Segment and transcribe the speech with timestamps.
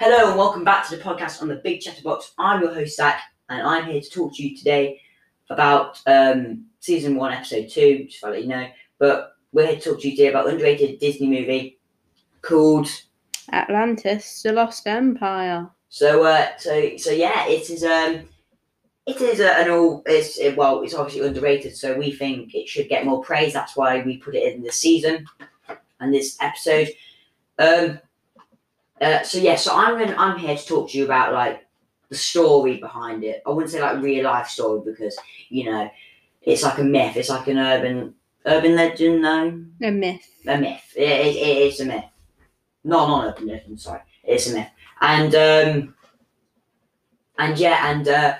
[0.00, 2.32] Hello and welcome back to the podcast on the Big Chatterbox.
[2.38, 4.98] I'm your host Zach, and I'm here to talk to you today
[5.50, 8.66] about um, season one, episode two, just to let you know.
[8.98, 11.78] But we're here to talk to you today about underrated Disney movie
[12.40, 12.88] called.
[13.52, 15.68] Atlantis, the Lost Empire.
[15.90, 17.84] So, uh, so, so yeah, it is.
[17.84, 18.26] Um,
[19.04, 20.02] it is a, an all.
[20.06, 23.52] It's it, well, it's obviously underrated, so we think it should get more praise.
[23.52, 25.26] That's why we put it in this season
[26.00, 26.88] and this episode.
[27.58, 28.00] Um,
[29.00, 31.66] uh, so yeah, so I'm gonna, I'm here to talk to you about like
[32.08, 33.42] the story behind it.
[33.46, 35.16] I wouldn't say like real life story because
[35.48, 35.90] you know
[36.42, 37.16] it's like a myth.
[37.16, 38.14] It's like an urban
[38.46, 40.26] urban legend, no, A myth.
[40.46, 40.92] a myth.
[40.96, 42.04] It, it, it is a myth.
[42.84, 43.80] No, not an urban legend.
[43.80, 44.68] Sorry, it's a myth.
[45.00, 45.94] And um,
[47.38, 48.34] and yeah, and uh,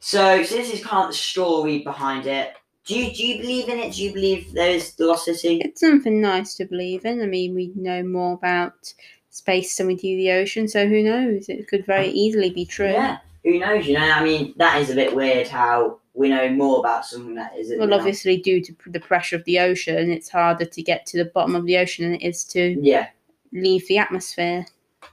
[0.00, 2.54] so so this is kind of the story behind it.
[2.84, 3.94] Do you do you believe in it?
[3.94, 5.60] Do you believe there's the lost city?
[5.64, 7.22] It's something nice to believe in.
[7.22, 8.92] I mean, we know more about
[9.32, 11.48] space than we do the ocean, so who knows?
[11.48, 12.92] It could very easily be true.
[12.92, 13.86] Yeah, who knows?
[13.86, 17.34] You know, I mean, that is a bit weird how we know more about something
[17.36, 17.72] that is.
[17.76, 21.30] Well, obviously, due to the pressure of the ocean, it's harder to get to the
[21.30, 23.08] bottom of the ocean than it is to Yeah,
[23.52, 24.66] leave the atmosphere.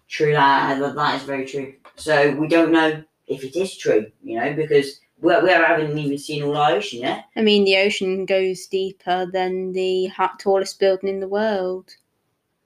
[0.07, 0.33] true.
[0.33, 1.73] That that is very true.
[1.95, 6.17] So we don't know if it is true, you know, because we we haven't even
[6.17, 7.25] seen all our ocean yet.
[7.37, 11.95] I mean, the ocean goes deeper than the tallest building in the world,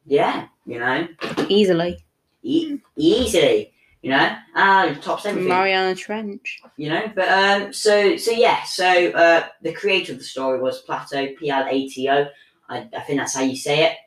[0.06, 1.08] Yeah, you know,
[1.50, 2.04] easily.
[2.42, 5.50] e- easily, you know, ah, tops everything.
[5.50, 6.62] Mariana Trench.
[6.78, 10.82] you know but um so so yeah so uh the creator of the story was
[10.82, 12.28] plato p-l-a-t-o
[12.70, 13.98] i, I think that's how you say it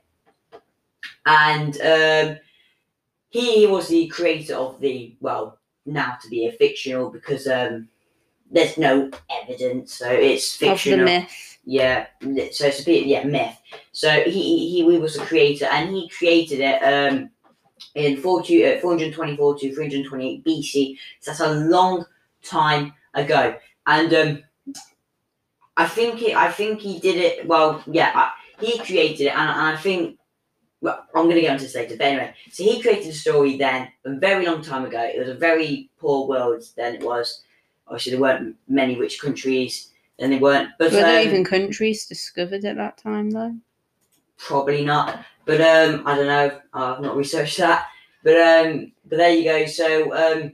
[1.24, 2.39] and um
[3.30, 7.89] he was the creator of the well now to be a fictional because um
[8.50, 9.11] there's no
[9.42, 11.56] evidence so it's Of the fictional myth.
[11.67, 12.06] Yeah,
[12.53, 13.59] so it's a bit yeah myth.
[13.92, 17.31] So he he, he was the creator, and he created it um
[17.95, 20.97] in 40, uh, 424 to 328 BC.
[21.20, 22.06] So that's a long
[22.42, 24.42] time ago, and um
[25.77, 27.83] I think it, I think he did it well.
[27.86, 30.18] Yeah, I, he created it, and, and I think.
[30.83, 31.96] Well, I'm going to get onto this later.
[31.96, 35.02] But anyway, so he created the story then a very long time ago.
[35.02, 36.96] It was a very poor world then.
[36.96, 37.42] It was
[37.89, 40.71] obviously there weren't many rich countries, and they weren't.
[40.79, 43.55] But Were there um, even countries discovered at that time, though?
[44.39, 45.25] Probably not.
[45.45, 46.61] But um, I don't know.
[46.73, 47.87] I've not researched that.
[48.23, 49.67] But um, but there you go.
[49.67, 50.53] So um,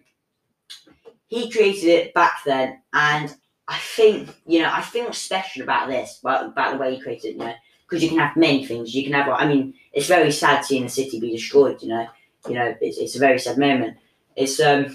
[1.27, 3.34] he created it back then, and
[3.67, 7.00] I think you know I think what's special about this, well, about the way he
[7.00, 7.55] created it, you know,
[7.89, 8.94] because you can have many things.
[8.94, 9.29] You can have.
[9.29, 11.81] I mean, it's very sad seeing the city be destroyed.
[11.83, 12.06] You know,
[12.47, 13.97] you know, it's, it's a very sad moment.
[14.37, 14.94] It's um,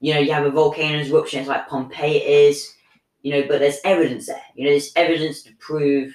[0.00, 1.40] you know, you have a volcano's eruption.
[1.40, 2.72] It's like Pompeii is.
[3.24, 4.40] You know, but there's evidence there.
[4.54, 6.14] You know, there's evidence to prove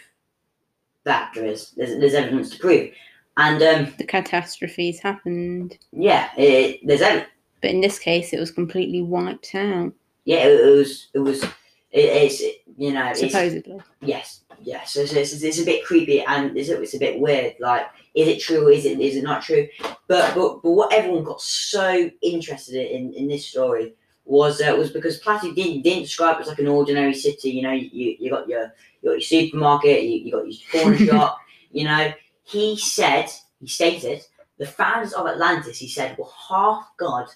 [1.05, 1.71] that there is.
[1.71, 2.91] There's, there's evidence to prove.
[3.35, 7.25] And um, The catastrophes happened, yeah, it, there's ev-
[7.61, 9.91] but in this case, it was completely wiped out,
[10.25, 11.49] yeah, it, it was it was it,
[11.91, 12.41] it's
[12.77, 13.79] you know it's, supposedly.
[14.01, 17.55] yes yes it's, it's, it's a bit creepy and it's, a- it's a bit weird.
[17.59, 18.67] Like, is it true?
[18.67, 19.67] Is it is it not true?
[20.07, 23.95] But but but what everyone got so interested in in this story
[24.29, 27.49] was uh, was because Plato didn't didn't describe it as like an ordinary city.
[27.49, 30.97] You know, you you got your you got your supermarket, you, you got your corner
[31.05, 31.39] shop.
[31.71, 32.13] You know,
[32.43, 33.25] he said
[33.59, 34.21] he stated
[34.59, 35.79] the founders of Atlantis.
[35.79, 37.27] He said were half god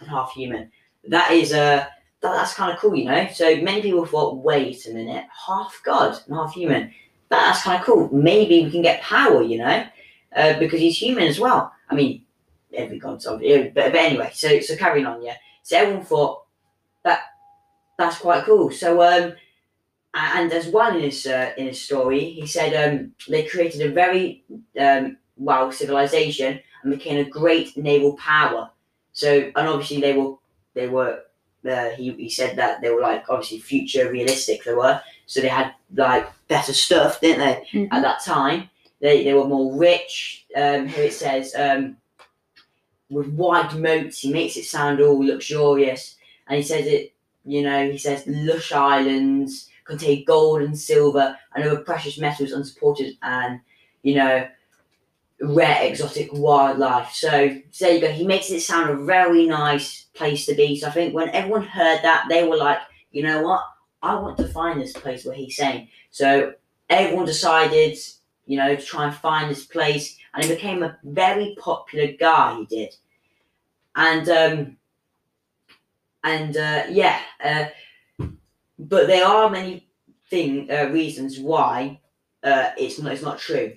[0.00, 0.70] and half human.
[1.08, 1.86] That is uh
[2.20, 3.26] that, that's kind of cool, you know.
[3.32, 6.92] So many people thought, wait a minute, half god and half human.
[7.30, 8.10] That, that's kind of cool.
[8.12, 9.86] Maybe we can get power, you know,
[10.36, 11.72] uh, because he's human as well.
[11.88, 12.22] I mean,
[12.74, 14.30] every god's obvious, but, but anyway.
[14.34, 15.36] So so carrying on, yeah.
[15.64, 16.44] So everyone thought
[17.04, 17.20] that
[17.98, 18.70] that's quite cool.
[18.70, 19.34] So um,
[20.14, 23.92] and there's one in his uh, in his story, he said um they created a
[23.92, 24.44] very
[24.78, 28.70] um well civilization and became a great naval power.
[29.12, 30.34] So and obviously they were
[30.74, 31.22] they were
[31.68, 35.48] uh, he, he said that they were like obviously future realistic they were so they
[35.48, 37.88] had like better stuff didn't they Mhm.
[37.90, 38.68] at that time
[39.00, 41.96] they, they were more rich um, here it says um,
[43.10, 46.16] with wide moats he makes it sound all luxurious
[46.48, 47.12] and he says it
[47.44, 53.14] you know he says lush islands contain gold and silver and other precious metals unsupported
[53.22, 53.60] and
[54.02, 54.46] you know
[55.40, 57.12] rare exotic wildlife.
[57.12, 58.10] So, so there you go.
[58.10, 60.78] He makes it sound a very nice place to be.
[60.78, 62.78] So I think when everyone heard that, they were like,
[63.12, 63.62] you know what?
[64.02, 65.88] I want to find this place where he's saying.
[66.10, 66.54] So
[66.90, 67.96] everyone decided,
[68.46, 72.58] you know, to try and find this place, and he became a very popular guy.
[72.58, 72.96] He did,
[73.96, 74.76] and um,
[76.22, 77.66] and uh, yeah, uh,
[78.78, 79.86] but there are many
[80.30, 82.00] thing uh, reasons why
[82.42, 83.76] uh, it's not it's not true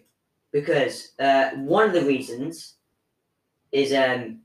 [0.52, 2.75] because uh, one of the reasons
[3.72, 4.40] is um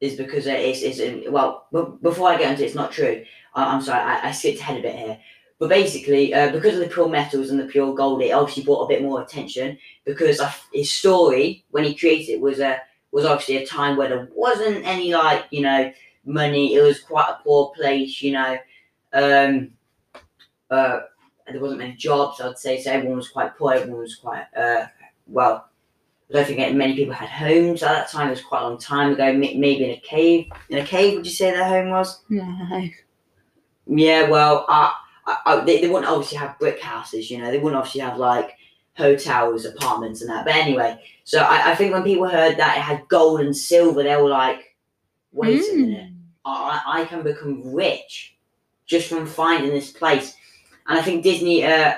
[0.00, 1.66] is because it's, it's well.
[2.02, 3.24] Before I get into it, it's not true.
[3.54, 5.18] I, am sorry, I, I skipped ahead a bit here.
[5.60, 8.84] But basically, uh, because of the pure metals and the pure gold, it obviously brought
[8.84, 9.76] a bit more attention
[10.06, 10.40] because
[10.72, 12.80] his story when he created it was a
[13.12, 15.92] was obviously a time where there wasn't any like you know
[16.24, 16.74] money.
[16.74, 18.56] It was quite a poor place, you know.
[19.12, 19.72] Um,
[20.70, 21.00] uh,
[21.46, 22.80] there wasn't many jobs, I'd say.
[22.80, 23.74] So everyone was quite poor.
[23.74, 24.86] Everyone was quite uh,
[25.26, 25.68] well.
[26.30, 28.28] I don't think many people had homes at that time.
[28.28, 29.30] It was quite a long time ago.
[29.34, 30.46] Maybe in a cave.
[30.70, 32.22] In a cave, would you say their home was?
[32.30, 32.88] No.
[33.92, 34.92] Yeah, well, uh,
[35.46, 37.50] I, they, they wouldn't obviously have brick houses, you know.
[37.50, 38.56] They wouldn't obviously have like
[38.96, 40.44] hotels, apartments, and that.
[40.44, 44.02] But anyway, so I, I think when people heard that it had gold and silver,
[44.02, 44.76] they were like,
[45.32, 45.72] "Wait mm.
[45.72, 46.12] a minute,
[46.44, 48.36] I, I can become rich
[48.86, 50.34] just from finding this place."
[50.86, 51.94] And I think Disney uh,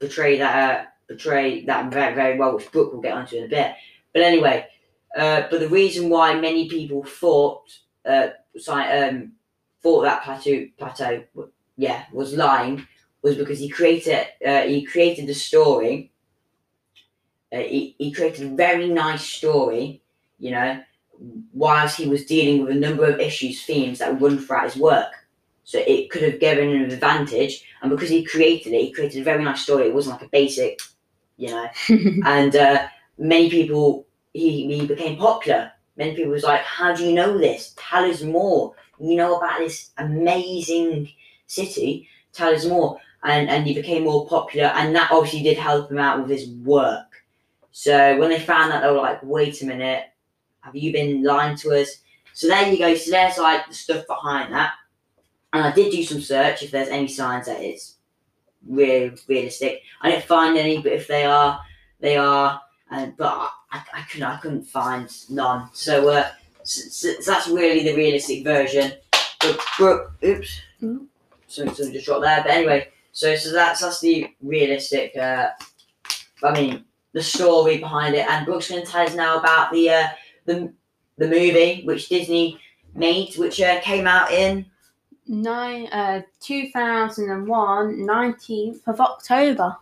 [0.00, 3.48] portrayed that uh, portrayed that very very well, which Brooke will get onto in a
[3.48, 3.72] bit.
[4.12, 4.66] But anyway,
[5.16, 7.62] uh, but the reason why many people thought
[8.04, 8.28] uh,
[8.68, 9.32] um,
[9.82, 11.24] thought that Plato Plato
[11.76, 12.86] yeah was lying
[13.22, 16.12] was because he created uh, he created the story.
[17.52, 20.02] Uh, he, he created a very nice story,
[20.38, 20.80] you know,
[21.52, 25.12] whilst he was dealing with a number of issues, themes that run throughout his work.
[25.64, 29.20] So it could have given him an advantage, and because he created it, he created
[29.20, 29.86] a very nice story.
[29.86, 30.80] It wasn't like a basic,
[31.36, 31.68] you know.
[32.24, 32.86] and uh,
[33.18, 35.72] many people, he, he became popular.
[35.96, 37.74] Many people was like, "How do you know this?
[37.76, 38.74] Tell us more.
[39.00, 41.08] You know about this amazing
[41.46, 42.08] city.
[42.32, 45.98] Tell us more." And and he became more popular, and that obviously did help him
[45.98, 47.06] out with his work.
[47.72, 50.04] So when they found that, they were like, "Wait a minute,
[50.60, 51.98] have you been lying to us?"
[52.32, 52.94] So there you go.
[52.94, 54.72] So there's like the stuff behind that.
[55.52, 57.96] And I did do some search if there's any signs that it's
[58.68, 59.82] real realistic.
[60.02, 61.60] I didn't find any, but if they are,
[62.00, 62.60] they are.
[62.90, 65.70] And but I, I couldn't I couldn't find none.
[65.72, 66.30] So uh,
[66.62, 68.92] so, so that's really the realistic version.
[69.40, 71.04] But Brooke, oops, mm-hmm.
[71.56, 72.42] Something, something just dropped there.
[72.42, 75.16] But anyway, so so that's that's the realistic.
[75.16, 75.48] Uh,
[76.42, 78.26] I mean, the story behind it.
[78.28, 80.06] And Brooke's going to tell us now about the uh,
[80.44, 80.72] the
[81.18, 82.58] the movie which Disney
[82.94, 84.66] made, which uh, came out in
[85.26, 89.76] nine, uh, 2001, 19th of October.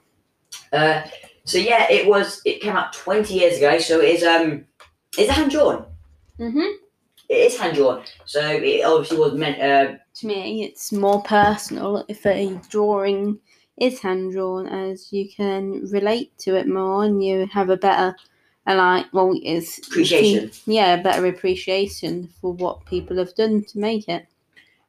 [0.73, 1.03] Uh,
[1.45, 2.41] so yeah, it was.
[2.45, 3.79] It came out twenty years ago.
[3.79, 4.65] So it is um,
[5.19, 5.85] it's hand drawn.
[6.39, 6.75] Mhm.
[7.35, 8.05] It is hand drawn.
[8.25, 9.61] So it obviously was meant.
[9.61, 13.41] Uh, to me, it's more personal if a drawing
[13.77, 18.17] is hand drawn, as you can relate to it more, and you have a better.
[18.67, 20.51] And like, well, it's appreciation.
[20.67, 24.27] Yeah, better appreciation for what people have done to make it.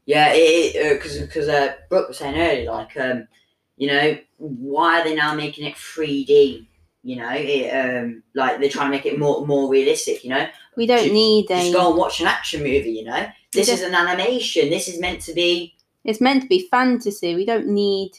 [0.06, 3.28] Yeah, it because uh, because uh, Brooke was saying earlier, like um,
[3.76, 6.70] you know, why are they now making it three D?
[7.04, 10.24] You know, it, um, like they're trying to make it more more realistic.
[10.24, 11.62] You know, we don't need a.
[11.62, 12.92] Just go and watch an action movie.
[12.92, 14.70] You know, this is an animation.
[14.70, 15.76] This is meant to be.
[16.04, 17.36] It's meant to be fantasy.
[17.36, 18.12] We don't need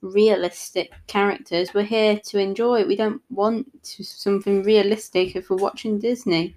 [0.00, 1.74] realistic characters.
[1.74, 2.88] We're here to enjoy it.
[2.88, 6.54] We don't want something realistic if we're watching Disney.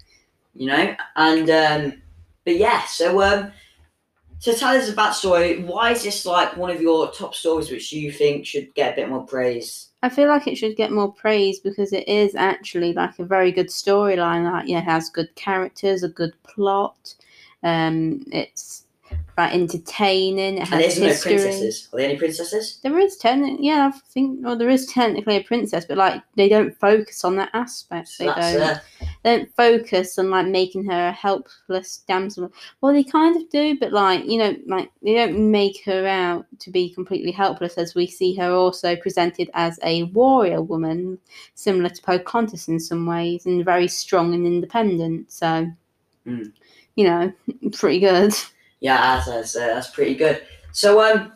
[0.53, 2.01] You know, and um,
[2.45, 3.51] but yeah, so um,
[4.41, 5.63] so tell us a backstory.
[5.63, 8.95] Why is this like one of your top stories which you think should get a
[8.95, 9.89] bit more praise?
[10.01, 13.51] I feel like it should get more praise because it is actually like a very
[13.51, 14.51] good storyline.
[14.51, 17.13] Like, yeah, it has good characters, a good plot.
[17.61, 18.80] Um, it's
[19.41, 20.57] quite entertaining.
[20.57, 21.89] It has and there's no princesses.
[21.91, 22.79] Are there any princesses?
[22.83, 23.61] There is ten.
[23.61, 24.39] Yeah, I think.
[24.43, 28.09] Well, there is technically a princess, but like they don't focus on that aspect.
[28.09, 28.61] So they don't.
[28.61, 28.79] Uh...
[29.23, 32.51] They don't focus on like making her a helpless damsel.
[32.81, 36.45] Well, they kind of do, but like you know, like they don't make her out
[36.59, 41.17] to be completely helpless, as we see her also presented as a warrior woman,
[41.55, 45.31] similar to Pocahontas in some ways, and very strong and independent.
[45.31, 45.67] So,
[46.27, 46.51] mm.
[46.95, 47.33] you know,
[47.71, 48.33] pretty good.
[48.81, 50.43] Yeah, that's uh, that's pretty good.
[50.73, 51.33] So um,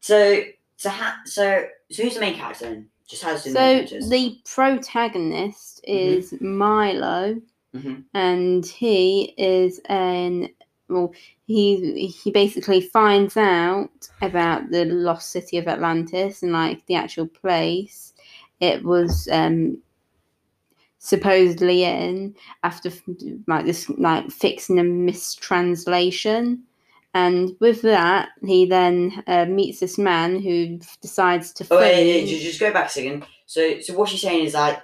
[0.00, 0.42] so
[0.76, 2.66] so ha- so so who's the main character?
[2.66, 2.88] Then?
[3.08, 6.18] Just has so the protagonist mm-hmm.
[6.18, 6.56] is mm-hmm.
[6.56, 7.40] Milo,
[7.74, 8.00] mm-hmm.
[8.12, 10.50] and he is an
[10.88, 11.12] well,
[11.46, 17.26] he he basically finds out about the lost city of Atlantis and like the actual
[17.26, 18.12] place.
[18.60, 19.78] It was um
[20.98, 22.90] supposedly in after
[23.46, 26.62] like this like fixing a mistranslation.
[27.14, 32.38] And with that he then uh, meets this man who decides to oh wait, yeah,
[32.38, 33.26] just go back a second.
[33.46, 34.78] So so what she's saying is that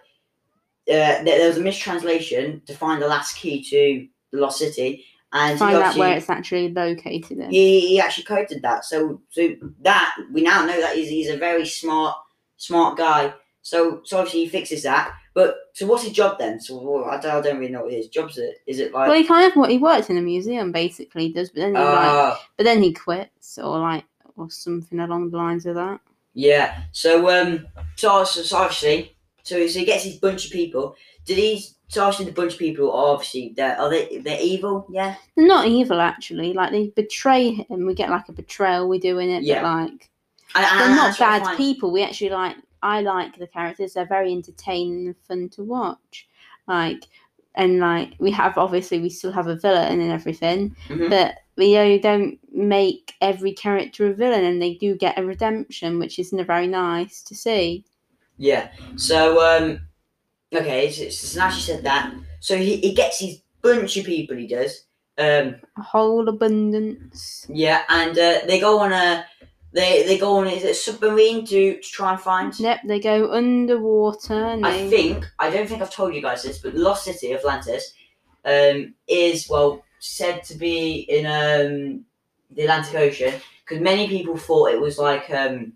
[0.86, 5.58] uh, there was a mistranslation to find the last key to the lost city and
[5.58, 7.50] find out where it's actually located in.
[7.50, 8.84] He, he actually coded that.
[8.84, 12.16] So so that we now know that he's, he's a very smart
[12.56, 15.14] smart guy So so obviously he fixes that.
[15.32, 16.60] But so what's his job then?
[16.60, 18.38] So well, I, don't, I don't really know what his job's.
[18.38, 19.08] It is it like?
[19.08, 21.80] Well, he kind of what he works in a museum basically does, but then he
[21.80, 24.04] like, Ah, but then he quits or like
[24.36, 25.98] or something along the lines of that.
[26.34, 26.82] yeah.
[26.92, 27.66] So um,
[27.96, 30.94] so, so, so obviously, so, so he gets his bunch of people.
[31.24, 31.64] Did he?
[31.88, 34.86] So obviously the bunch of people are obviously they're are they they're evil?
[34.90, 35.14] Yeah.
[35.36, 36.52] They're not evil actually.
[36.52, 37.86] Like they betray him.
[37.86, 38.88] We get like a betrayal.
[38.88, 39.62] We do in it, Yeah.
[39.62, 40.10] but like
[40.54, 41.90] And, and- they're not that's what I bad people.
[41.92, 42.56] We actually like.
[42.84, 43.94] I like the characters.
[43.94, 46.28] They're very entertaining and fun to watch.
[46.68, 47.02] Like
[47.56, 51.08] and like we have obviously we still have a villain and everything, Mhm.
[51.10, 55.98] but we uh, don't make every character a villain, and they do get a redemption,
[56.00, 57.84] which is very nice to see.
[58.38, 58.64] Yeah.
[58.96, 59.18] So
[59.50, 59.66] um,
[60.52, 60.90] okay.
[60.90, 62.12] So, so now she said that.
[62.40, 64.36] So he, he gets his bunch of people.
[64.36, 64.84] He does.
[65.16, 65.46] Um,
[65.78, 67.46] A whole abundance.
[67.48, 69.24] yeah, and uh, they go on a
[69.74, 72.58] they they go on is it a submarine to, to try and find.
[72.58, 76.44] Yep, they go underwater and they I think I don't think I've told you guys
[76.44, 77.92] this, but Lost City of Atlantis
[78.44, 82.04] um, is well said to be in um,
[82.52, 85.72] the Atlantic Ocean because many people thought it was like um,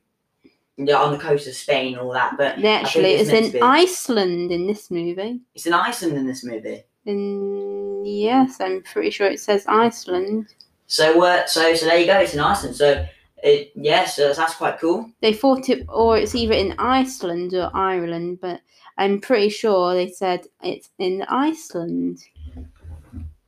[0.78, 3.62] on the coast of Spain and all that, but They actually it's it's in.
[3.62, 5.40] Iceland in this movie.
[5.56, 6.84] it's in Iceland in this movie.
[7.04, 10.54] In yes, I'm pretty sure it says Iceland.
[10.86, 12.20] So uh, so so there you go.
[12.20, 12.76] It's in Iceland.
[12.76, 13.04] So
[13.42, 15.10] it yeah, so that's quite cool.
[15.20, 18.60] They thought it, or it's either in Iceland or Ireland, but
[18.96, 22.18] I'm pretty sure they said it's in Iceland.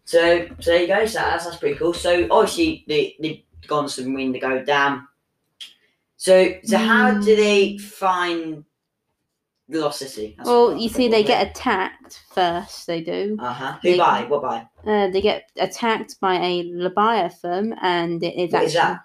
[0.04, 1.06] So so there you go.
[1.06, 1.92] So that's, that's pretty cool.
[1.94, 4.32] So obviously they they go on the submarine.
[4.32, 5.06] They go down.
[6.16, 8.64] So so how do they find
[9.68, 10.36] the Lost City?
[10.44, 12.86] Well, you see, they get attacked first.
[12.86, 13.36] They do.
[13.40, 13.78] Uh huh.
[13.82, 14.24] Who they- by?
[14.24, 14.66] What by?
[14.84, 19.00] Uh, they get attacked by a leviathan, and it is What actually is that?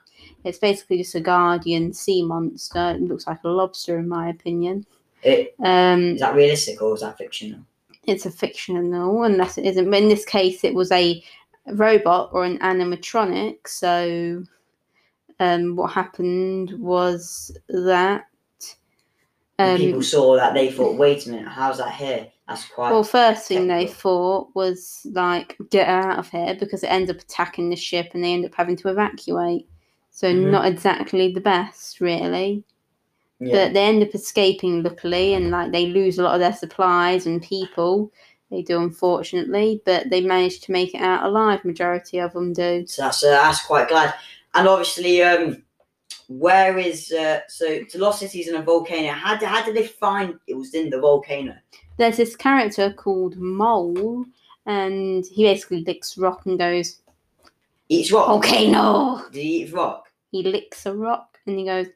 [0.45, 2.91] It's basically just a guardian sea monster.
[2.91, 4.85] It looks like a lobster, in my opinion.
[5.23, 7.61] It, Um, is that realistic or is that fictional?
[8.07, 9.89] it's a fictional, unless it isn't.
[9.89, 11.23] But in this case, it was a
[11.67, 13.67] robot or an animatronic.
[13.67, 14.43] So,
[15.39, 18.25] um, what happened was that.
[19.57, 22.27] Um, people saw that they thought, wait a minute, how's that here?
[22.47, 22.91] That's quite.
[22.91, 27.17] Well, first thing they thought was like get out of here because it ends up
[27.17, 29.67] attacking the ship and they end up having to evacuate.
[30.15, 30.49] So Mhm.
[30.49, 32.63] not exactly the best, really.
[33.41, 33.51] yeah.
[33.65, 37.25] But they end up escaping, luckily, and like they lose a lot of their supplies
[37.25, 38.09] and people.
[38.49, 41.65] They do, unfortunately, but they manage to make it out alive.
[41.65, 42.85] Majority of them do.
[42.87, 44.13] So that's uh, that's quite glad.
[44.53, 45.63] And obviously, um,
[46.29, 49.11] where is uh, so the Lost City's in a volcano?
[49.11, 51.55] How did, how did they find it was in the volcano?
[51.97, 54.23] There's this character called Mole,
[54.65, 57.01] and he basically licks rock and goes,
[57.89, 58.27] Eats rock.
[58.27, 60.04] "Volcano." Did he eat rock?
[60.35, 61.87] He licks a rock and he goes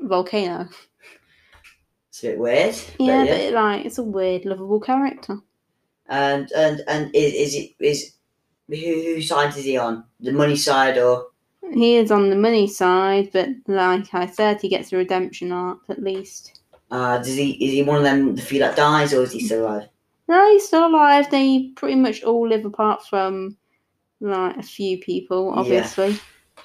[0.00, 0.68] volcano.
[2.08, 2.74] It's a bit weird.
[2.98, 5.38] but Yeah, but it, like it's a weird, lovable character.
[6.08, 8.12] And and and is is it is
[8.68, 10.04] who whose side is he on?
[10.20, 11.26] The money side or?
[11.72, 15.80] He is on the money side, but like I said, he gets a redemption arc
[15.88, 16.60] at least.
[16.90, 19.40] Uh, does he is he one of them the few that dies or is he
[19.40, 19.88] still alive?
[20.28, 21.28] No, he's still alive.
[21.30, 23.56] They pretty much all live apart from
[24.20, 26.14] like a few people, Yeah.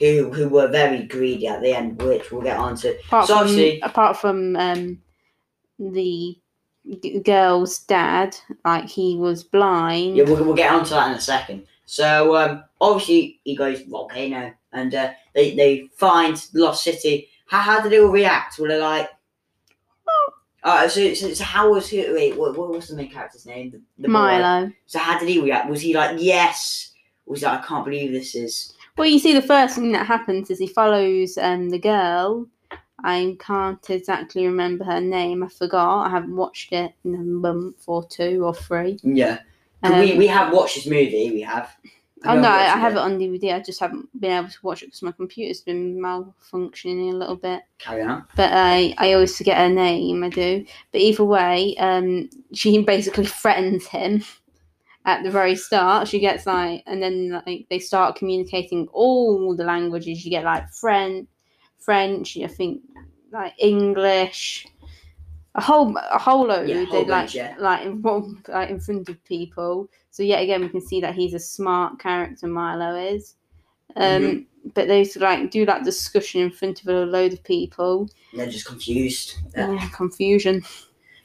[0.03, 2.99] Who who were very greedy at the end, which we'll get on to.
[3.05, 5.01] Apart So from apart from um,
[5.79, 6.37] the
[7.01, 10.17] g- girl's dad, like he was blind.
[10.17, 11.65] Yeah, we'll, we'll get on to that in a second.
[11.85, 17.29] So um, obviously he goes volcano, and uh, they they find the lost city.
[17.45, 18.59] How, how did they all react?
[18.59, 19.09] Were they like?
[20.65, 21.99] Uh, so, so, so how was he?
[22.11, 23.71] Wait, what, what was the main character's name?
[23.71, 24.13] The, the boy.
[24.13, 24.71] Milo.
[24.85, 25.69] So how did he react?
[25.69, 26.91] Was he like yes?
[27.25, 28.73] Was he like I can't believe this is?
[28.97, 32.47] Well, you see, the first thing that happens is he follows um, the girl.
[33.03, 35.43] I can't exactly remember her name.
[35.43, 36.07] I forgot.
[36.07, 38.99] I haven't watched it in a month or two or three.
[39.03, 39.39] Yeah.
[39.83, 41.31] we Um, we have watched this movie.
[41.31, 41.75] We have.
[42.25, 43.55] Oh no, I, I have watched it on DVD.
[43.55, 47.35] I just haven't been able to watch it because my computer's been malfunctioning a little
[47.35, 47.63] bit.
[47.79, 48.25] Carry on.
[48.37, 50.23] But I, I always forget her name.
[50.23, 50.65] I do.
[50.93, 54.23] But either way, um, she basically threatens him
[55.05, 56.07] at the very start.
[56.07, 60.23] She gets like, and then like they start communicating all the languages.
[60.23, 61.27] You get like French,
[61.79, 62.37] French.
[62.37, 62.81] I think
[63.31, 64.67] like English.
[65.55, 66.67] A whole, a whole load.
[66.67, 67.55] Yeah, a they whole like, bunch, yeah.
[67.59, 69.87] like, in, front- like in front of people.
[70.09, 72.47] So yet again, we can see that he's a smart character.
[72.47, 73.35] Milo is.
[73.95, 74.39] Um, Mm-hmm.
[74.75, 78.09] But they like do like discussion in front of a load of people.
[78.31, 79.35] And they're just confused.
[79.53, 79.73] Yeah.
[79.73, 80.63] Yeah, confusion.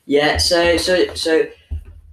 [0.07, 1.47] Yeah, so so so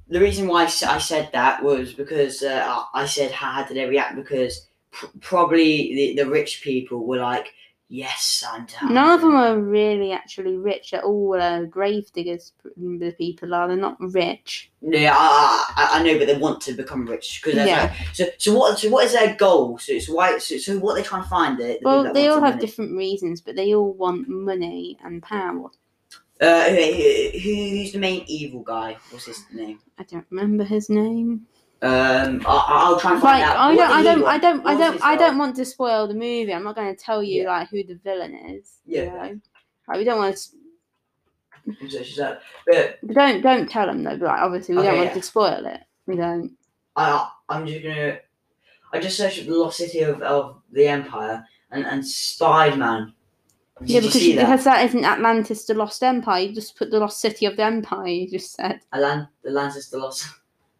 [0.09, 4.15] the reason why I said that was because uh, I- said how did they react
[4.15, 7.53] because pr- probably the, the rich people were like
[7.87, 8.91] Yes, Santa.
[8.91, 11.39] None of them are really actually rich at all.
[11.39, 13.67] Uh, grave diggers, the people are.
[13.67, 14.71] They're not rich.
[14.81, 17.93] Yeah, I, I, I know, but they want to become rich because Yeah.
[18.11, 19.77] so so what so what is their goal?
[19.77, 21.59] So it's why so, so what are they trying to find?
[21.59, 21.79] it.
[21.81, 22.65] the Well, they all have money?
[22.65, 25.69] different reasons, but they all want money and power.
[26.41, 26.75] Uh, who,
[27.39, 28.97] who, who's the main evil guy?
[29.09, 29.79] What's his name?
[29.97, 31.47] I don't remember his name.
[31.81, 33.57] Um, I, I'll try and find Like out.
[33.57, 34.33] I don't, I don't, want?
[34.33, 36.53] I don't, I don't, I don't want to spoil the movie.
[36.53, 37.49] I'm not going to tell you Yeah.
[37.49, 38.79] like who the villain is.
[38.85, 39.13] you Yeah.
[39.13, 39.39] know?
[39.87, 40.49] Like, we don't want to.
[42.67, 44.17] But But don't don't tell them though.
[44.17, 45.13] But like, obviously, we don't want yeah.
[45.15, 45.81] to spoil it.
[46.05, 46.51] We don't.
[46.95, 48.19] I I'm just gonna.
[48.93, 53.13] I just searched the lost city of, of the Empire and and Spider Man.
[53.81, 54.63] Did yeah, because see that?
[54.63, 56.43] that isn't Atlantis, the lost empire.
[56.43, 58.07] You just put the lost city of the empire.
[58.07, 58.79] You just said.
[58.93, 60.27] Atlant- Atlantis the Lost.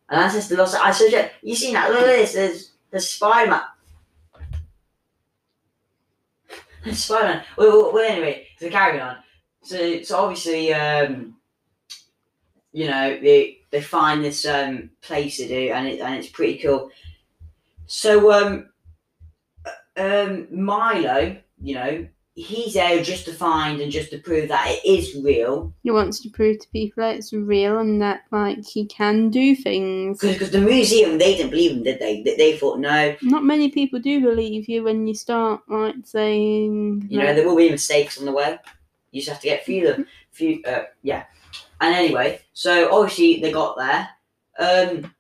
[0.09, 0.75] Atlantis the Lost.
[0.75, 1.89] I suggest you seen that.
[1.91, 2.33] Look at this.
[2.33, 3.61] There's there's Spider Man.
[6.93, 7.43] Spider Man.
[7.57, 9.17] Well, well, anyway, so carrying on.
[9.61, 11.35] So so obviously, um,
[12.71, 16.59] you know, they they find this um place to do, and it and it's pretty
[16.59, 16.91] cool.
[17.87, 18.69] So um,
[19.65, 24.67] uh, um, Milo, you know, he's there just to find and just to prove that
[24.69, 25.73] it is real.
[25.83, 29.55] He wants to prove to people that it's real and that like he can do
[29.55, 30.19] things.
[30.19, 32.21] Because the museum, they didn't believe him, did they?
[32.23, 37.07] They, thought, no, Not many people do believe you when you start like saying.
[37.09, 38.59] you know, like, there will be mistakes on the way.
[39.11, 40.07] You just have to get through them.
[40.31, 41.23] Few, uh, yeah.
[41.79, 44.09] And anyway, so obviously they got there.
[44.57, 45.14] Um,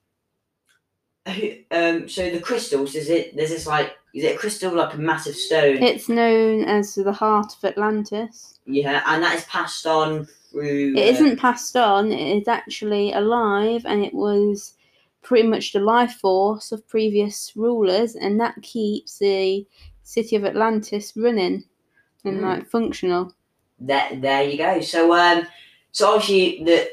[1.71, 3.35] um, so the crystals, is it?
[3.35, 5.81] There's this like, is it a crystal like a massive stone?
[5.81, 8.59] It's known as the heart of Atlantis.
[8.65, 10.93] yeah, and that is passed on through.
[10.95, 14.73] It uh, isn't passed on, it is actually alive and it was
[15.21, 19.65] pretty much the life force of previous rulers, and that keeps the
[20.03, 21.63] city of Atlantis running
[22.23, 22.43] and Mm.
[22.43, 23.33] like functional.
[23.79, 24.81] There, there you go.
[24.81, 25.47] So, um,
[25.91, 26.89] so obviously the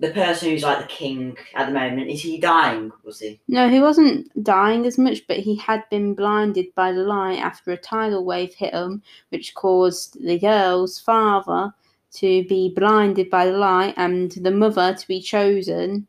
[0.00, 2.92] the person who's like the king at the moment is he dying?
[3.04, 3.40] Was he?
[3.48, 7.72] No, he wasn't dying as much, but he had been blinded by the light after
[7.72, 11.72] a tidal wave hit him, which caused the girl's father
[12.10, 16.06] to be blinded by the light and the mother to be chosen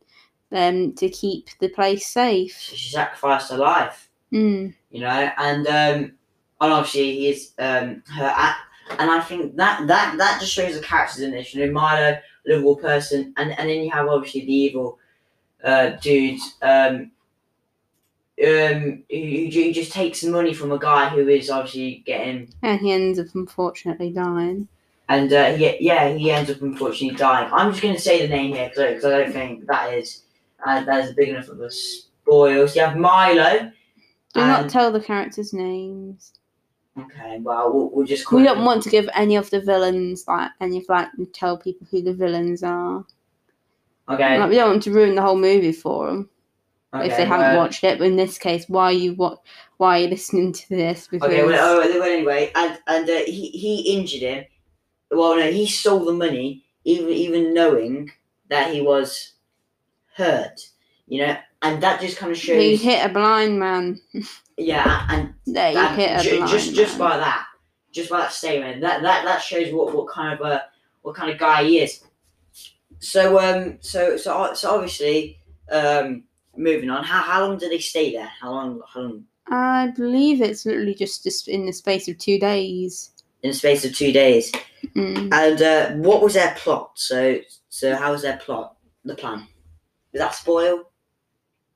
[0.52, 2.58] um, to keep the place safe.
[2.58, 4.08] She sacrificed her life.
[4.32, 4.72] Mm.
[4.90, 6.12] you know, and um,
[6.60, 8.60] and obviously he is um her act,
[9.00, 11.52] and I think that that that just shows the characters in this.
[11.52, 14.98] You know, Milo, lovable person, and and then you have obviously the evil
[15.64, 17.10] uh dude um.
[18.42, 22.90] Um, who, who just takes money from a guy who is obviously getting, And he
[22.90, 24.66] ends up unfortunately dying.
[25.10, 27.50] and uh, yeah, yeah, he ends up unfortunately dying.
[27.52, 30.22] I'm just going to say the name here because I don't think that is
[30.64, 32.66] uh, that is big enough of a spoil.
[32.66, 33.70] So you have Milo.
[34.32, 36.32] Do not tell the characters' names.
[36.98, 40.24] Okay, well, we'll, we'll just call We don't want to give any of the villains
[40.26, 43.04] like any of like tell people who the villains are.
[44.08, 46.28] Okay, Like, we don't want to ruin the whole movie for them.
[46.92, 47.98] okay, if they haven't well- watched it.
[47.98, 49.40] But in this case, why are you what?
[49.76, 51.06] Why are you listening to this?
[51.06, 54.44] Because Okay, well, oh, well anyway, and and uh, he he injured him.
[55.12, 58.10] Well, no, he stole the money, even even knowing
[58.48, 59.34] that he was
[60.16, 60.60] hurt.
[61.06, 62.62] You know, and that just kind of shows.
[62.62, 64.00] he hit a blind man.
[64.56, 67.10] yeah, and There, you hit a ju- blind just just man.
[67.10, 67.46] by that,
[67.92, 70.64] just by that statement, that that that shows what what kind of a
[71.02, 72.00] what kind of guy he is.
[72.98, 75.38] So um, so so so obviously
[75.70, 76.24] um,
[76.56, 77.04] moving on.
[77.04, 78.30] How how long did they stay there?
[78.40, 78.80] How long?
[78.92, 79.24] How long?
[79.52, 83.10] I believe it's literally just, just in the space of two days.
[83.42, 84.52] In the space of two days.
[84.94, 85.32] Mm.
[85.32, 86.92] And uh, what was their plot?
[86.94, 88.76] So, so how was their plot?
[89.04, 89.48] The plan?
[90.12, 90.89] Does that spoil?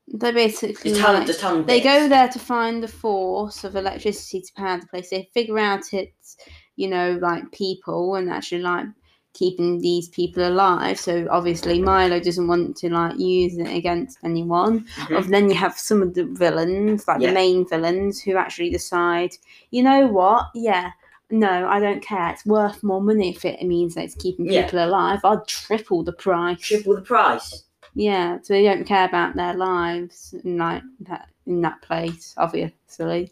[0.09, 4.53] They basically tell, like- tell they go there to find the force of electricity to
[4.55, 5.11] power the place.
[5.11, 6.37] They figure out it's
[6.77, 8.87] you know like people and actually like
[9.33, 11.01] keeping these people alive.
[11.01, 14.85] So obviously Milo doesn't want to like use it against anyone.
[14.97, 15.19] Mhm.
[15.19, 17.29] Of then you have some of the villains, like Yeah.
[17.29, 19.37] the main villains, who actually decide,
[19.73, 20.51] you know what?
[20.55, 20.91] Yeah,
[21.31, 22.31] no, I don't care.
[22.31, 24.65] It's worth more money if it means that it's keeping Yeah.
[24.67, 25.19] people alive.
[25.25, 26.61] I'll triple the price.
[26.61, 27.65] Triple the price.
[27.95, 33.31] Yeah, so they don't care about their lives in like that in that place, obviously.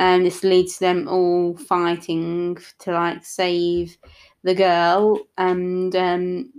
[0.00, 3.98] And this leads to them all fighting to like save
[4.44, 6.52] the girl and um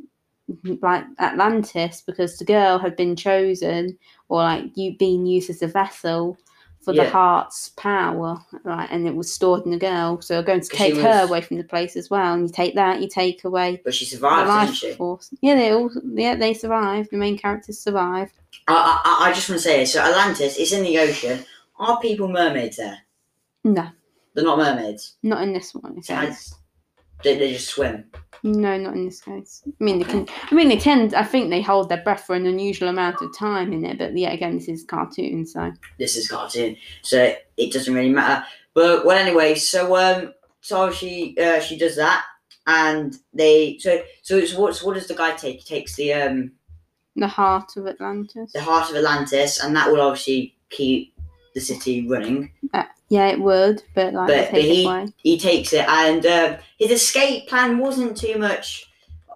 [0.81, 3.97] like Atlantis because the girl had been chosen
[4.29, 6.37] or like you being used as a vessel
[6.87, 8.87] for the heart's power, right?
[8.89, 11.57] And it was stored in the girl, so they're going to take her away from
[11.57, 12.33] the place as well.
[12.33, 14.93] And you take that, you take away But she survived, life didn't she?
[14.93, 15.29] force.
[15.41, 17.09] Yeah, they all yeah they survive.
[17.09, 18.31] The main characters survive.
[18.67, 19.93] I, I, I just want to say this.
[19.93, 21.43] So Atlantis is in the ocean.
[21.77, 22.99] Are people mermaids there?
[23.63, 23.89] No,
[24.33, 25.15] They're not mermaids.
[25.23, 25.97] Not in this one.
[25.97, 26.55] it says.
[27.23, 28.05] They, they just swim.
[28.43, 29.63] No, not in this case.
[29.65, 30.27] I mean, they can.
[30.51, 31.13] I mean, they tend.
[31.13, 33.97] I think they hold their breath for an unusual amount of time in it.
[33.97, 38.45] But yet again, this is cartoon, so This is cartoon, so it doesn't really matter.
[38.73, 42.25] But well, anyway, so um, so she uh, she does that,
[42.67, 45.61] and they so so it's what what does the guy take?
[45.61, 46.51] He takes the um
[47.15, 48.51] the heart of Atlantis.
[48.53, 51.13] the heart of Atlantis, and that will obviously keep
[51.57, 52.51] the city running.
[53.09, 57.47] Yeah, it would, but like But- but he- He takes it, and um, his escape
[57.47, 58.85] plan wasn't too much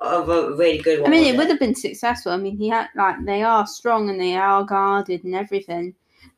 [0.02, 1.10] of a really good one.
[1.10, 2.32] I mean, was it would have been successful.
[2.34, 5.96] I mean, he had like they are strong and they are guarded and everything,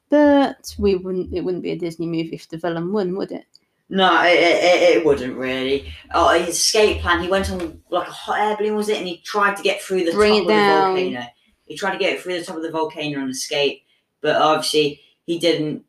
[0.10, 1.34] but we wouldn't.
[1.34, 3.46] It wouldn't be a Disney movie if the villain won, would it?
[3.90, 5.92] No, it, it, it wouldn't really.
[6.14, 7.22] Oh, his escape plan.
[7.22, 8.98] He went on like a hot air balloon, was it?
[8.98, 10.96] And he tried to get through the Bring top it of down.
[10.96, 11.26] the volcano.
[11.66, 13.84] He tried to get through the top of the volcano and escape,
[14.22, 15.84] but obviously he didn't,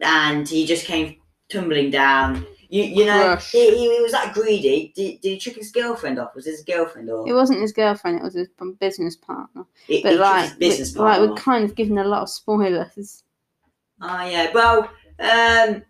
[0.00, 1.16] and he just came
[1.50, 2.46] tumbling down.
[2.68, 4.92] You, you know, he, he, was that greedy.
[4.94, 6.34] Did, did he trick his girlfriend off?
[6.34, 8.48] Was it his girlfriend or It wasn't his girlfriend; it was his
[8.80, 9.64] business partner.
[9.86, 11.28] he, But like, his business we, like partner?
[11.28, 13.22] we're kind of giving a lot of spoilers.
[14.00, 15.82] Oh yeah, well, um,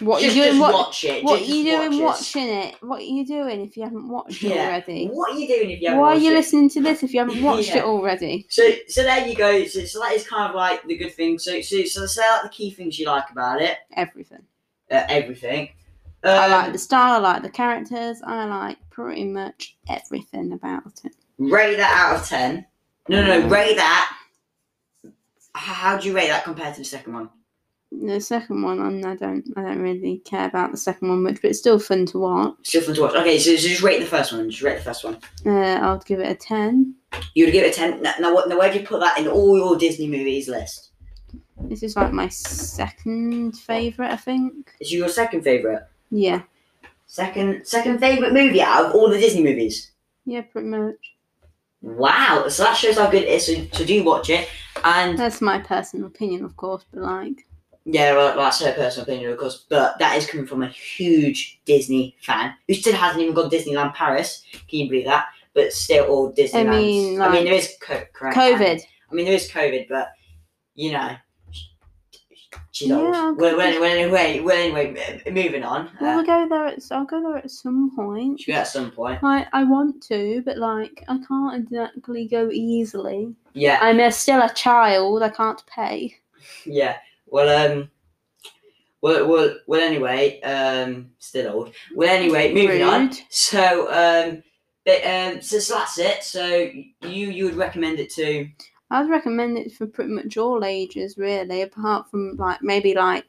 [0.00, 0.58] What just, are you doing?
[0.60, 1.24] What, watch it.
[1.24, 2.74] what are you doing watch watching it?
[2.80, 5.08] What are you doing if you haven't watched it already?
[5.08, 6.16] What are you doing if you haven't watched it?
[6.16, 6.34] Why are you it?
[6.34, 7.78] listening to this if you haven't watched Yeah.
[7.78, 8.46] it already?
[8.48, 9.64] So, so there you go.
[9.66, 11.38] So, so that is kind of like the good thing.
[11.38, 13.76] So, so, so say like the key things you like about it.
[13.94, 14.42] Everything.
[14.90, 15.70] Uh, everything.
[16.24, 17.12] I Um, like the style.
[17.14, 18.20] I like the characters.
[18.24, 21.12] I like pretty much everything about it.
[21.38, 22.66] Rate that out of ten.
[23.08, 23.46] No, no, no.
[23.46, 23.50] Mm.
[23.50, 24.16] Rate that.
[25.54, 27.30] How do you rate that compared to the second one?
[27.92, 31.42] The second one, and I don't, I don't really care about the second one much,
[31.42, 32.54] but it's still fun to watch.
[32.62, 33.14] Still fun to watch.
[33.16, 34.48] Okay, so, so just rate the first one.
[34.48, 35.18] Just rate the first one.
[35.44, 35.50] Uh,
[35.82, 36.94] I'll give it a ten.
[37.34, 38.00] You would give it a ten.
[38.00, 40.90] Now, now, what, now, where do you put that in all your Disney movies list?
[41.62, 44.72] This is like my second favorite, I think.
[44.80, 45.82] Is your second favorite?
[46.10, 46.42] Yeah,
[47.06, 49.90] Second, second favorite movie out of all the Disney movies.
[50.24, 50.94] yeah, pretty much.
[51.82, 52.46] Wow.
[52.48, 53.46] So that shows how good it is.
[53.46, 54.48] So, so do watch it.
[54.84, 57.46] And That's my personal opinion, of course, but like,
[57.92, 61.60] Yeah, well, that's her personal opinion, of course, but that is coming from a huge
[61.64, 64.44] Disney fan who still hasn't even got Disneyland Paris.
[64.68, 65.26] Can you believe that?
[65.54, 66.70] But still, all Disneyland.
[66.70, 68.04] mean, I mean, like, there is co-.
[68.14, 68.80] COVID.
[69.10, 70.12] I mean, there is COVID, but
[70.76, 71.16] you know,
[72.70, 73.14] she's Yeah, old.
[73.14, 75.90] I'll Well, well, well, anyway, well, anyway, moving on.
[76.00, 76.66] Well, Uh, we'll go there.
[76.68, 78.40] At, I'll go there at some point.
[78.40, 79.18] should at some point?
[79.24, 83.34] I, I want to, but like, I can't exactly go easily.
[83.54, 85.22] Yeah, I'm a, still a child.
[85.22, 86.16] I can't pay.
[86.64, 86.96] yeah.
[87.30, 87.90] Well, um.
[89.02, 89.80] Well, well, well.
[89.80, 91.74] Anyway, um, still old.
[91.94, 93.12] Well, anyway, moving on.
[93.30, 94.42] So, um,
[94.84, 96.22] but, um, so, so that's it.
[96.22, 98.48] So you you would recommend it to?
[98.90, 103.26] I'd recommend it for pretty much all ages, really, apart from like maybe like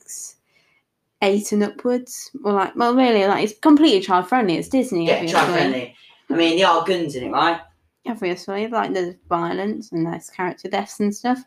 [1.21, 4.55] eight and upwards, or like well, really, like it's completely child friendly.
[4.55, 5.95] It's Disney, Yeah, child friendly.
[6.29, 7.61] I mean, there are guns in it, right?
[8.07, 11.43] Obviously, like there's violence and there's character deaths and stuff.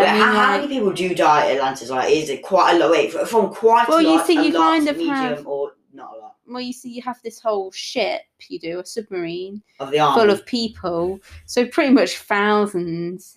[0.00, 1.90] But But I mean, how, how like, many people do die at Atlantis?
[1.90, 2.90] Like, is it quite a lot?
[2.90, 5.72] Wait, from quite Well, a you lot, see, a you kind of medium, have- or
[5.92, 8.22] not a lot well, you see, you have this whole ship.
[8.48, 10.20] You do a submarine of the army.
[10.20, 13.36] full of people, so pretty much thousands.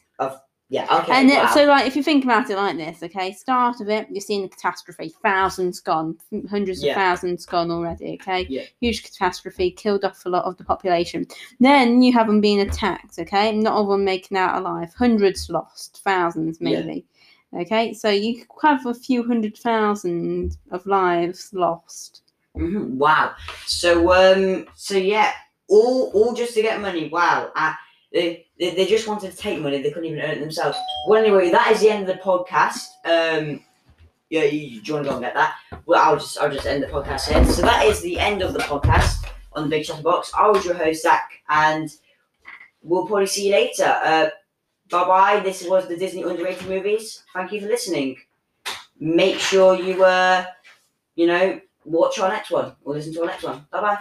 [0.69, 1.12] Yeah, okay.
[1.12, 1.45] and wow.
[1.45, 4.21] it, so, like, if you think about it like this, okay, start of it, you're
[4.21, 6.17] seeing the catastrophe, thousands gone,
[6.49, 6.91] hundreds Yeah.
[6.91, 8.45] of thousands gone already, okay?
[8.47, 8.63] Yeah.
[8.79, 11.25] Huge catastrophe, killed off a lot of the population.
[11.60, 13.51] Then you have them being attacked, okay?
[13.51, 16.82] Not all of them making out alive, hundreds lost, thousands Yeah.
[16.82, 17.05] maybe.
[17.51, 22.21] Okay, so you could have a few hundred thousand of lives lost.
[22.55, 23.34] Mhm, Wow.
[23.65, 24.67] So um.
[24.75, 25.32] So yeah,
[25.67, 27.10] all all just to get money.
[27.10, 27.51] Wow.
[27.55, 27.73] Uh,
[28.12, 29.82] they, they just wanted to take money.
[29.82, 30.78] They couldn't even earn it themselves.
[31.08, 32.88] Well, anyway, that is the end of the podcast.
[33.06, 33.63] Um.
[34.30, 35.56] Yeah, you, do you go and get that?
[35.88, 37.43] Well, I'll just I'll just end the podcast here.
[37.45, 40.32] So that is the end of the podcast on the Big Chatter Box.
[40.38, 41.89] I was your host Zach, and
[42.84, 43.86] we'll probably see you later.
[43.86, 44.30] Uh,
[44.89, 45.39] bye bye.
[45.43, 47.24] This was the Disney underrated movies.
[47.34, 48.17] Thank you for listening.
[49.00, 50.45] Make sure you uh,
[51.15, 53.65] you know, watch our next one or listen to our next one.
[53.72, 53.98] Bye bye.